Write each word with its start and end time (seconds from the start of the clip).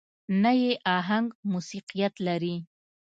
نه 0.41 0.51
يې 0.61 0.71
اهنګ 0.95 1.27
موسيقيت 1.51 2.13
لري. 2.27 2.55